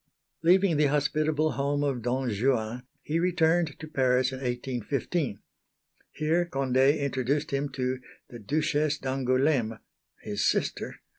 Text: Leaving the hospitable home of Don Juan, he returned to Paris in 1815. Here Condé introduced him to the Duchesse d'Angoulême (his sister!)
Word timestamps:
Leaving 0.41 0.77
the 0.77 0.87
hospitable 0.87 1.51
home 1.51 1.83
of 1.83 2.01
Don 2.01 2.27
Juan, 2.31 2.81
he 3.03 3.19
returned 3.19 3.77
to 3.77 3.87
Paris 3.87 4.31
in 4.31 4.39
1815. 4.39 5.37
Here 6.13 6.43
Condé 6.47 6.99
introduced 6.99 7.51
him 7.51 7.69
to 7.73 7.99
the 8.27 8.39
Duchesse 8.39 8.97
d'Angoulême 8.97 9.77
(his 10.23 10.43
sister!) 10.49 10.95